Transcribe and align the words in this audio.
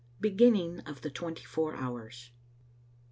BEGINNING 0.19 0.79
OF 0.87 1.01
THE 1.01 1.11
TWENTY 1.11 1.45
FOUR 1.45 1.75
HOURS. 1.75 2.31